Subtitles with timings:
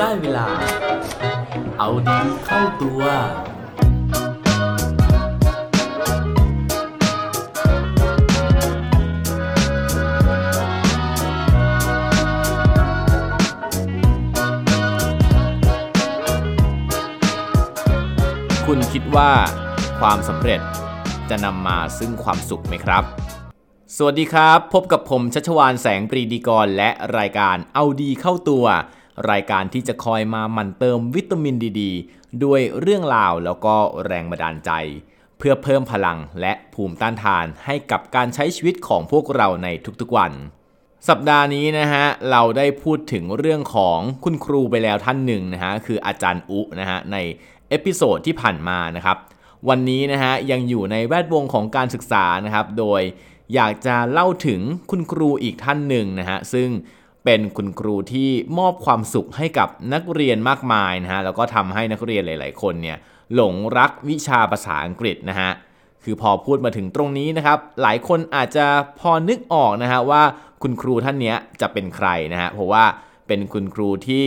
[0.00, 0.46] ได้เวลา
[1.78, 3.02] เอาดีเข้าตัว
[18.66, 19.30] คุณคิดว่า
[20.00, 20.60] ความสำเร็จ
[21.30, 23.04] จะนำมาซึ่งความสุขไหมครับ
[23.96, 28.66] สวัสดีครับ พบกับผมชัชวานแสงปรีดีกรและรายการเอาดีเข้าตัว
[29.30, 31.82] รายการที่จะคอยมาหมั่นเติมวิตามินดีๆ
[32.44, 33.74] ด้วยเรื่องราวแล้วก็
[34.06, 34.70] แรงบันดาลใจ
[35.38, 39.68] เพื่อเพิ่มพลังและภูมิต้านทานให้กับการใช้ชีวิตของพวกเราใน
[40.00, 40.32] ทุกๆวัน
[41.08, 47.16] สัปดาห์นี้นะฮะเราได้พูดถึงเรื่องของคุณครูไปแล้วท่านหนึ่งนะฮะคืออาจารย์อุนะฮะใน
[47.68, 49.16] episode ที่ผ่านมานะครับ
[49.68, 53.02] วันนี้นะฮะยังอยู่ในแวดวงของการศึกษานะครับ โดย
[53.54, 54.60] อยากจะเล่าถึง
[54.90, 56.68] คุณครูอีกท่านหนึ่งนะฮะซึ่ง
[57.26, 62.96] เป็นคุณครูที่มอบความสุขให้กับนักเรียนมากมายนะฮะแล้วก็ทำให้นักเรียนหลาย ๆ คนเนี่ย
[63.34, 65.50] หลงรักวิชาภาษาอังกฤษนะฮะ
[66.04, 68.66] คือพอพูดมาถึงตรงนี้นะครับหลายคนอาจจะ
[69.00, 70.22] พอนึกออกนะฮะว่า
[70.62, 72.84] คุณครูท่านนี้จะเป็นใครนะฮะเพราะว่า
[73.26, 74.26] เป็นคุณครูที่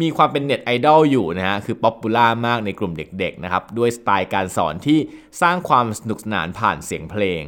[0.00, 4.98] มีความเป็นเน็ตไอดอลอยู่นะฮะ คือ popular มากในกลุ่มเด็กๆนะครับ ด้วยสไตล์การสอนที่
[5.42, 7.44] สร้างความสนุกสนานผ่านเสียงเพลง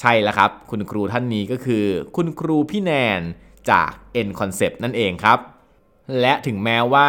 [0.00, 1.84] ใช่แล้วครับ คุณครูท่านนี้ก็คือ
[2.16, 3.22] คุณครูพี่แนน
[3.70, 3.90] จาก
[4.26, 5.38] N Concept นั่นเองครับ
[6.20, 7.08] และถึงแม้ว่า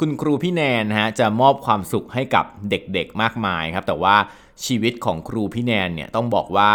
[0.00, 4.16] คุณครูพี่แนนฮะจะมอบความสุขให้กับเด็กๆมากมายครับ แต่ว่า
[4.64, 6.72] ชีวิตของครูพี่แนนเนี่ยต้องบอกว่า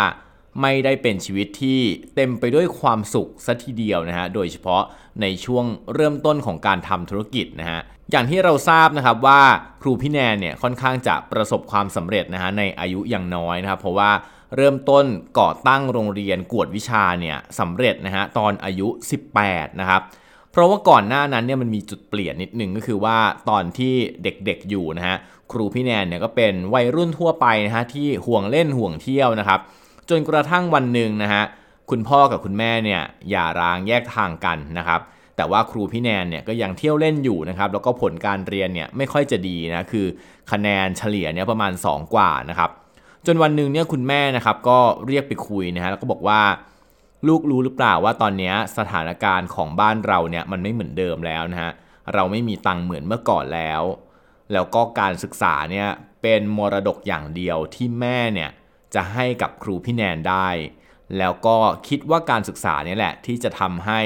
[0.61, 1.79] ไม่ได้เป็นชีวิตที่
[2.15, 4.83] เต็มไปด้วยความสุขสัทีเดียวนะฮะ โดยเฉพาะ
[5.21, 9.41] ในช่วงเริ่มต้นของการทำธุรกิจนะฮะ อย่างที่เราทราบนะครับว่า
[9.81, 14.11] ครูพี่แนนเนี่ยค่อนข้างจะประสบความสำเร็จนะฮะในอายุยังน้อยนะครับ เพราะว่า
[14.55, 15.05] เริ่มต้น
[15.39, 18.87] ก่อตั้งโรงเรียนกวดวิชาเนี่ยสำเร็จนะฮะตอนอายุ
[19.33, 20.01] 18 นะครับ
[20.51, 23.17] เพราะว่าก่อนหน้านั้นเนี่ยมันมีจุดเปลี่ยนนิดนึงก็คือว่า
[23.49, 25.15] ตอนที่เด็กๆอยู่นะฮะ
[25.51, 29.59] ครูพี่แนนเนี่ยก็เป็นวัยรุ่นทั่วไปนะฮะที่ห่วงเล่นห่วงเที่ยวนะครับ
[30.09, 31.43] จนกระทั่งวันหนึ่งนะฮะ
[31.89, 35.01] คุณพ่อกับคุณแม่เนี่ยอย่าร้างแยกทางกันนะครับ
[35.35, 40.05] แต่ว่าครูพี่แนนเนี่ยก็ยังเที่ยวเล่นอยู่นะครับแล้วก็ผลการเรียนเนี่ยไม่ค่อยจะดีนะคือ
[40.51, 42.69] คะแนนเฉลี่ยเนี่ยประมาณ 2 กว่านะครับ
[43.25, 46.41] จนวันหนึ่งเนี่ยคุณแม่นะครับก็เรียกไปคุยนะฮะแล้วก็บอกว่า
[47.27, 51.71] ลูกรู้หรือเปล่าว่าตอนนี้สถานการณ์ของบ้านเราเนี่ยมันไม่เหมือนเดิมแล้วนะฮะ
[52.13, 53.81] เราไม่มีตังค์เหมือนเมื่อก่อนแล้ว
[54.53, 55.87] แล้วก็การศึกษาเนี่ย
[56.21, 58.49] เป็นมรดกอย่างเดียวที่แม่เนี่ย
[58.95, 60.47] จะให้กับครูพี่แนนได้
[61.17, 61.57] แล้วก็
[61.87, 64.01] คิดว่าการศึกษาเนี่ยแหละที่จะทำให้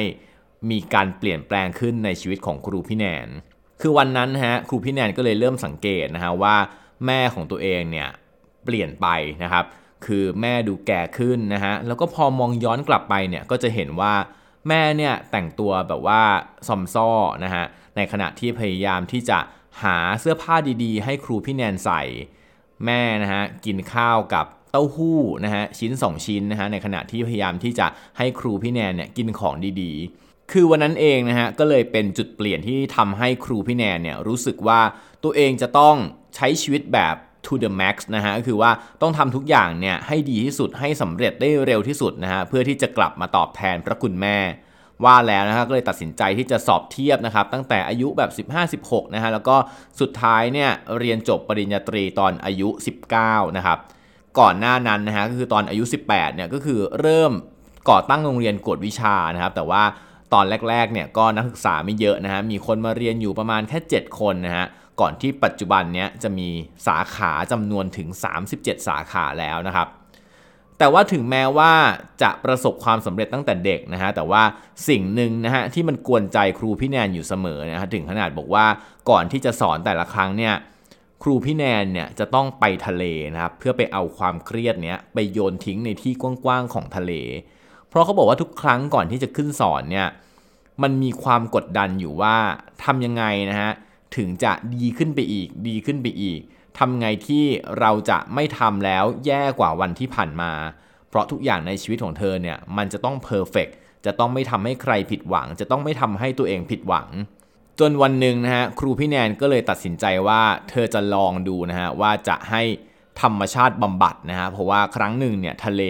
[0.71, 3.27] มีการเปลี่ยนแปลงขึ้นในชีวิตของครูพี่แนน
[3.81, 6.55] คือวันนั้นฮะครูพี่แนนก็เลยเริ่มสังเกตนะฮะว่า
[7.05, 8.09] แม่ของตัวเองเนี่ย
[8.65, 9.07] เปลี่ยนไป
[9.43, 9.65] นะครับ
[10.05, 14.13] คือแม่ดูแก่ขึ้นนะฮะแล้วก็พอมองย้อนกลับไปเนี่ยก็จะเห็นว่า
[14.67, 16.21] แม่เนี่ยแต่งตัวแบบว่า
[16.67, 17.09] ซอมซ้อ
[17.43, 17.65] นะฮะ
[17.95, 19.39] ในขณะที่พยายามที่จะ
[19.83, 22.01] หาเสื้อผ้าดีๆ ให้ครูพี่แนนใส่
[22.85, 27.87] แม่นะฮะกินข้าวกับเต้าหู้นะฮะชิ้น 2 ชิ้นนะฮะในขณะที่พยายามที่จะ
[28.17, 34.81] ให้ครูพี่แนนเนี่ยกินของดีๆ คือวันนั้นเองนะฮะก็เลยเป็นจุดเปลี่ยนที่ทำให้ครูพี่แนนเนี่ยรู้สึกว่า
[35.23, 35.95] ตัวเองจะต้อง
[36.35, 37.15] ใช้ชีวิตแบบ
[37.45, 44.37] to the max นะฮะก็คือว่าต้องทำทุกอย่างเนี่ยให้ดีที่สุดให้สำเร็จได้เร็วที่สุดนะฮะเพื่อที่จะกลับมาตอบแทนพระคุณแม่
[45.05, 49.55] ว่าแล้วนะฮะก็เลยตัดสินใจที่จะสอบเทียบนะครับตั้งแต่อายุแบบ 15-16นะฮะแล้วก็
[50.01, 50.69] สุดท้ายเนี่ย
[50.99, 52.69] เรียนจบปริญญาตรีตอนอายุ
[53.13, 53.77] 19 นะครับ
[54.39, 57.31] ก่อนหน้านั้นนะฮะก็คือตอนอายุ 18เนี่ยก็คือเริ่ม
[57.89, 59.83] ก่อตั้งโรงเรียนกวดวิชานะครับ แต่ว่า
[60.33, 64.65] ตอนแรกๆเนี่ยก็นักศึกษาไม่เยอะนะฮะมีคนมาเรียนอยู่ประมาณแค่ 7 คนนะฮะ
[64.99, 66.49] ก่อนที่ปัจจุบันเนี้ยจะมี
[66.87, 68.07] สาขาจำนวนถึง
[68.47, 69.87] 37 สาขาแล้วนะครับ
[70.77, 71.73] แต่ว่าถึงแม้ว่า
[72.21, 74.43] จะประสบความสำเร็จตั้งแต่เด็กนะฮะ แต่ว่า
[74.89, 78.65] สิ่งหนึ่งนะฮะที่มันกวนใจครูพี่แนนอยู่เสมอนะฮะถึงขนาดบอกว่า
[79.09, 80.53] ก่อนที่จะสอนแต่ละครั้งเนี่ย
[81.23, 87.11] ครูพี่แนนเนี่ยจะต้องไปทะเลนะครับเพื่อไปเอาความเครียดเนี้ยไปโยนทิ้งในที่กว้างๆของทะเล
[87.89, 90.07] เพราะเขาบอกว่าทุกครั้งก่อนที่จะขึ้นสอนเนี่ย
[90.83, 92.35] มันมีความกดดันอยู่ว่า
[92.83, 93.71] ทำยังไงนะฮะ
[94.17, 96.41] ถึงจะดีขึ้นไปอีก ดีขึ้นไปอีก
[96.77, 97.43] ทำไงที่
[97.79, 100.51] เราจะไม่ทำแล้วแย่กว่าวันที่ผ่านมา
[101.09, 103.67] เพราะทุกอย่างในชีวิตของเธอเนี่ยมันจะต้องเพอร์เฟก
[104.05, 107.07] จะต้องไม่ทำให้ใครผิดหวัง จะต้องไม่ทำให้ตัวเองผิดหวัง
[107.79, 112.63] จนวันหนึ่งนะฮะครูพี่แนนก็เลยตัดสินใจว่าเธอจะลองดูนะฮะว่าจะให้
[113.21, 115.83] ธรรมชาติบำบัดนะฮะเพราะว่าครั้งหนึ่งเนี่ยทะเล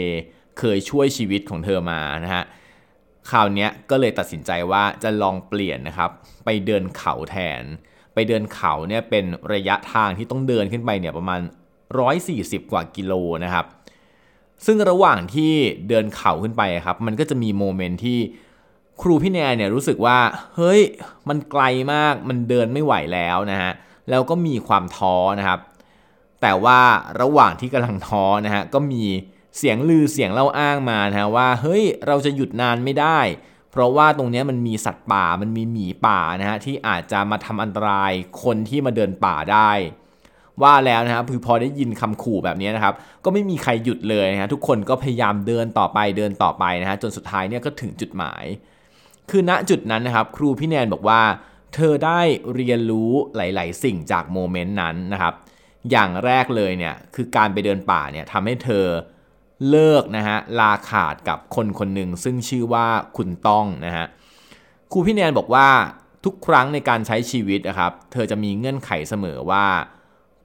[0.60, 2.44] เคยช่วยชีวิตของเธอมานะฮะ
[3.30, 6.12] คราวนี้ก็เลยตัดสินใจว่าจะลองเปลี่ยนนะครับ
[6.46, 7.64] ไปเดินเขาแทน
[8.20, 11.40] ไปเดินเขาเนี่ยเป็นระยะทางที่ต้องเดินขึ้นไปเนี่ยประมาณ
[12.06, 13.14] 140 กว่ากิโล
[13.44, 13.66] นะครับ
[14.66, 15.54] ซึ่งระหว่างที่
[15.90, 18.20] เดินเขาขึ้นไปครับ มันก็จะมีโมเมนต์ที่
[19.02, 20.18] ครูพี่แนนเนี่ยรู้สึกว่า
[20.56, 20.82] เฮ้ย
[21.30, 21.64] มันไกล
[21.94, 23.72] มาก มันเดินไม่ไหวแล้วนะฮะ
[24.10, 25.60] แล้วก็มีความท้อนะครับ
[26.42, 26.80] แต่ว่า
[27.22, 29.04] ระหว่างที่กำลังท้อนะฮะ ก็มี
[29.58, 33.20] เสียงลือเสียงเล่าอ้างมานะฮะว่า เฮ้ย เราจะหยุดนานไม่ได้
[33.72, 38.12] เพราะว่าตรงนี้มันมีสัตว์ป่ามันมีหมีป่านะฮะที่อาจจะมาทำอันตราย
[38.44, 39.72] คนที่มาเดินป่าได้
[40.64, 42.94] ว่าแล้วนะครับคือพอได้ยินคำขู่แบบนี้นะครับ
[43.24, 48.44] ก็ไม่มีใครหยุดเลยนะฮะทุกคนก็พยายามเดินต่อไปเดินต่อไปนะฮะจนสุดท้ายเนี่ยก็ถึงจุดหมาย
[49.30, 51.22] คือณจุดนั้นนะครับ ครูพี่แนนบอกว่า
[51.74, 52.22] เธอได้
[52.56, 55.34] เรียนรู้หลาย ๆ สิ่งจากโมเมนต์นั้นนะครับ
[55.92, 58.86] อย่างแรกเลยเนี่ยคือการไปเดินป่าเนี่ยทำให้เธอ
[59.70, 64.06] เลิกนะฮะลาขาดกับคนคนหนึ่งซึ่งชื่อว่าคุณต้องนะฮะ
[64.92, 65.68] ครูพี่แนนบอกว่า
[66.26, 69.66] ทุกครั้งในการใช้ชีวิตนะครับ เธอจะมีเงื่อนไขเสมอว่า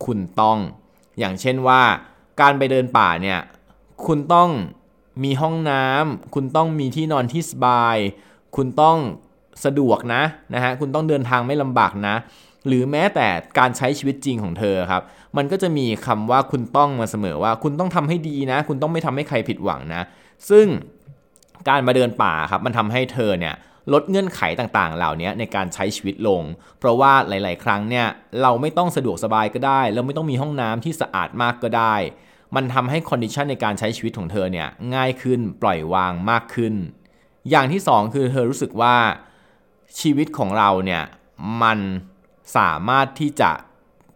[0.05, 0.59] คุณต้อง
[1.19, 1.83] อย่างเช่นว่า
[2.41, 3.41] การไปเดินป่าเนี่ย
[4.07, 4.51] คุณต้อง
[5.25, 7.97] มีห้องน้ำคุณต้องมีที่นอนที่สบาย
[8.57, 8.99] คุณต้อง
[9.65, 10.23] สะดวกนะ
[10.55, 12.15] นะฮะคุณต้องเดินทางไม่ลำบากนะ
[12.67, 13.29] หรือแม้แต่
[13.59, 15.03] การใช้ชีวิตจริงของเธอครับ
[15.37, 20.03] มันก็จะมีคำว่าคุณต้องมาเสมอว่าคุณต้องทำให้ดีนะ คุณต้องไม่ทำให้ใครผิดหวังนะ
[20.51, 20.67] ซึ่ง
[21.69, 23.55] การมาเดินป่าครับ มันทำให้เธอเนี่ย
[23.93, 26.43] ลดเงื่อนไขต่างๆ เหล่านี้ในการใช้ชีวิตลง
[26.79, 28.07] เพราะว่าหลาย ๆ ครั้งเนี่ย
[28.43, 31.95] เราไม่ต้องสะดวกสบายก็ได้ เราไม่ต้องมีห้องน้ำที่สะอาดมากก็ได้
[32.55, 36.75] มันทำให้ condition ในการใช้ชีวิตของเธอเนี่ยง่ายขึ้นปล่อยวางมากขึ้น
[37.51, 38.97] อย่างที่สองคือเธอรู้สึกว่า
[40.01, 41.03] ชีวิตของเราเนี่ย
[41.63, 41.79] มัน
[42.57, 43.51] สามารถที่จะ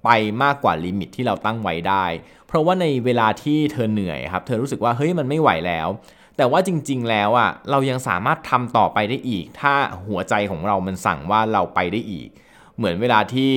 [0.04, 0.08] ไป
[0.42, 2.04] มากกว่า limit ที่เราตั้งไว้ได้
[2.46, 5.88] เพราะว่าในเวลาที่เธอเหนื่อยครับ เธอรู้สึกว่าเฮ้ยมันไม่ไหวแล้ว
[6.36, 9.74] แต่ว่าจริง ๆ แล้วอะเรายังสามารถทำต่อไปได้อีก ถ้า
[10.08, 12.28] หัวใจของเรามันสั่งว่าเราไปได้อีก
[12.76, 13.52] เหมือนเวลาที่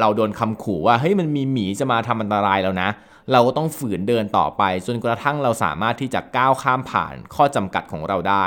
[0.00, 2.88] เราโดนคำขู่ว่าเฮ้ยมันมีหมีจะมาทำอันตรายแล้วนะ
[3.32, 8.46] เราก็ต้องฝืนเดินต่อไป จนกระทั่งเราสามารถที่จะก้าวข้ามผ่านข้อจำกัดของเราได้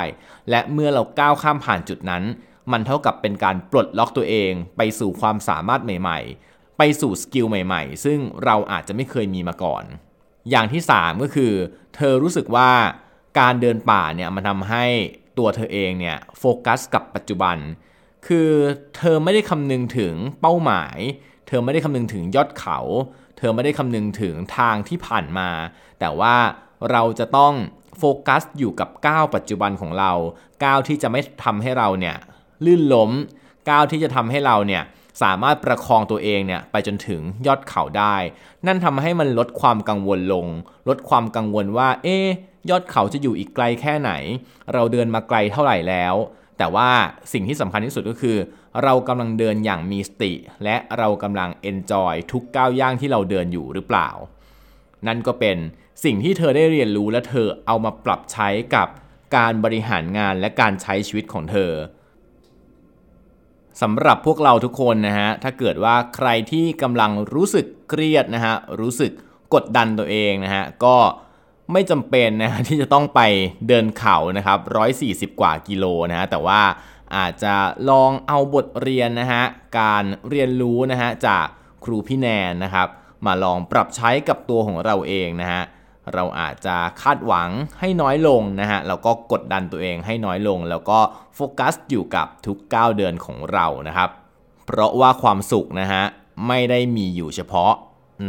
[0.49, 2.23] และเมื่อเราก้าวข้ามผ่านจุดนั้น
[2.71, 6.19] มันเท่ากับเป็นการปลดล็อกตัวเอง ไปสู่ความสามารถใหม่
[6.49, 9.83] ๆ ไปสู่ skill ใหม่ ๆ ซึ่งเราอาจจะไม่เคยมีมาก่อน
[10.49, 11.51] อย่างที่ 3 ก็คือ
[11.95, 12.71] เธอรู้สึกว่า
[13.39, 14.85] การเดินป่าเนี่ยมันทำให้
[15.37, 17.57] ตัวเธอเองเนี่ยโฟกัสกับปัจจุบัน
[18.27, 18.49] คือ
[18.97, 20.97] เธอไม่ได้คำนึงถึงเป้าหมาย
[21.47, 22.79] เธอไม่ได้คำนึงถึงยอดเขา
[23.37, 25.49] เธอไม่ได้คำนึงถึงทางที่ผ่านมา
[25.99, 26.35] แต่ว่า
[26.91, 27.53] เราจะต้อง
[27.97, 30.11] โฟกัสอยู่กับก้าวปัจจุบันของเรา
[30.63, 32.17] ก้าวที่จะไม่ทำให้เราเนี่ย
[32.65, 33.11] ลื่นล้ม
[33.69, 34.83] ก้าวที่จะทำให้เราเนี่ย
[35.21, 38.15] สามารถประคองตัวเองเนี่ยไปจนถึงยอดเขาได้
[38.67, 40.47] นั่นทำให้มันลดความกังวลลง
[40.89, 42.17] ลดความกังวลว่า เอ๊
[42.69, 44.11] ยอดเขาจะอยู่อีกไกลแค่ไหน
[44.73, 46.15] เราเดินมาไกลเท่าไหร่แล้ว
[46.57, 46.89] แต่ว่า
[47.33, 48.37] สิ่งที่สำคัญที่สุดก็คือ
[48.83, 54.09] เรากำลังเดินอย่างมีสติ และเรากำลังเอนจอยทุกก้าวย่างที่เราเดินอยู่หรือเปล่า
[55.07, 55.57] นั่นก็เป็น
[56.03, 58.87] สิ่งที่เธอได้เรียนรู้และเธอเอามาปรับใช้กับ
[59.35, 61.71] การบริหารงานและการใช้ชีวิตของเธอ
[63.81, 69.11] สำหรับพวกเราทุกคนนะฮะ ถ้าเกิดว่าใครที่กำลังรู้สึกเครียดนะฮะ รู้สึก
[69.53, 70.97] กดดันตัวเองนะฮะ ก็
[71.71, 73.21] ไม่จำเป็นนะที่จะต้องไป
[73.67, 74.59] เดินเขานะครับ
[75.35, 76.61] 140 กว่ากิโลนะฮะ แต่ว่า
[77.15, 77.55] อาจจะ
[77.89, 79.43] ลองเอาบทเรียนนะฮะ
[79.79, 81.45] การเรียนรู้นะฮะจาก
[81.83, 82.87] ครูพี่แนนนะครับ
[83.25, 85.61] มาลองปรับใช้กับตัวของเราเองนะฮะ
[86.13, 87.49] เราอาจจะคาดหวัง
[87.79, 90.99] ให้น้อยลงนะฮะแล้วก็กดดันตัวเองให้น้อยลง แล้วก็
[91.35, 94.09] โฟกัสอยู่กับทุกก้าเดินของเรานะครับ
[94.65, 96.03] เพราะว่าความสุขนะฮะ
[96.47, 97.73] ไม่ได้มีอยู่เฉพาะ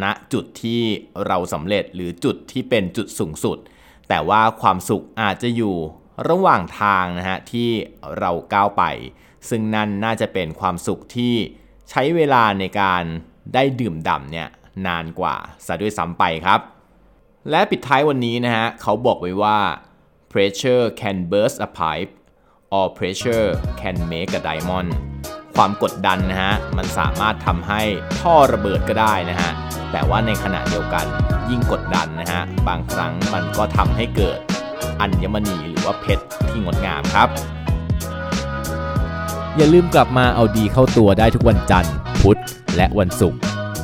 [0.02, 0.82] ณจุดที่
[1.26, 3.58] เราสำเร็จหรือจุดที่เป็นจุดสูงสุด
[4.08, 5.76] แต่ว่าความสุขอาจจะอยู่
[6.28, 7.68] ระหว่างทางนะฮะที่
[8.18, 8.84] เราก้าวไป
[9.48, 11.34] ซึ่งนั่นน่าจะเป็นความสุขที่
[11.90, 13.02] ใช้เวลาในการ
[13.54, 14.48] ได้ดื่มด่ำเนี่ย
[14.86, 16.60] นานกว่าซะด้วยซ้ำไปครับ
[17.50, 19.58] และปิดท้ายวันนี้นะฮะ เขาบอกไว้ว่า
[20.32, 22.12] pressure can burst a pipe
[22.76, 23.48] or pressure
[23.80, 24.90] can make a diamond
[25.56, 27.82] ความกดดันนะฮะ มันสามารถทำให้
[28.20, 29.50] ท่อระเบิดก็ได้นะฮะ
[29.92, 31.06] แต่ว่าในขณะเดียวกัน
[31.50, 34.38] ยิ่งกดดันนะฮะ บางครั้งมันก็ทำให้เกิด
[35.00, 37.28] อัญมณีหรือว่าเพชรที่งดงามครับ
[39.56, 42.40] อย่าลืมกลับมาเอาดีเข้าตัวได้ทุกวันจันทร์ พุธ
[42.76, 43.40] และวันศุกร์